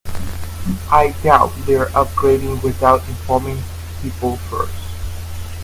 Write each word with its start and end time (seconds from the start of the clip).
I 0.91 1.13
doubt 1.21 1.51
they're 1.67 1.85
upgrading 1.89 2.63
without 2.63 3.07
informing 3.07 3.59
people 4.01 4.35
first. 4.37 4.73